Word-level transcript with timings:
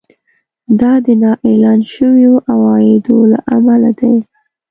دا 0.79 0.93
د 1.05 1.07
نااعلان 1.23 1.79
شويو 1.93 2.33
عوایدو 2.53 3.17
له 3.31 3.39
امله 3.55 3.91
دی 3.99 4.15